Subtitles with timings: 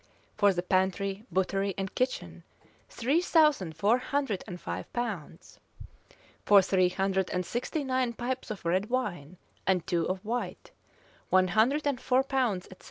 [0.35, 2.43] For the pantry, buttery, and kitchen,
[2.89, 5.59] three thousand four hundred and five pounds.
[6.43, 9.37] For three hundred and sixty nine pipes of red wine,
[9.67, 10.71] and two of white,
[11.29, 12.79] one hundred and four pounds, etc.